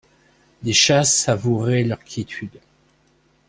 Des 0.63 0.73
chats 0.73 1.03
savouraient 1.03 1.83
leur 1.83 2.03
quiétude. 2.03 2.59